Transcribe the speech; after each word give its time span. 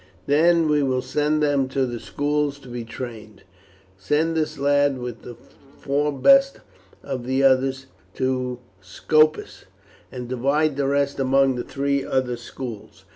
"Then 0.25 0.67
we 0.67 0.81
will 0.81 1.03
send 1.03 1.43
them 1.43 1.67
to 1.67 1.85
the 1.85 1.99
schools 1.99 2.57
to 2.61 2.69
be 2.69 2.83
trained. 2.83 3.43
Send 3.99 4.35
this 4.35 4.57
lad 4.57 4.97
with 4.97 5.21
the 5.21 5.37
four 5.77 6.11
best 6.11 6.59
of 7.03 7.27
the 7.27 7.43
others 7.43 7.85
to 8.15 8.57
Scopus, 8.81 9.65
and 10.11 10.27
divide 10.27 10.75
the 10.75 10.87
rest 10.87 11.19
among 11.19 11.61
three 11.65 12.03
other 12.03 12.35
schools. 12.35 13.05